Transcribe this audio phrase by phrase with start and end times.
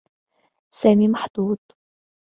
[0.73, 1.57] سامي محظوظ.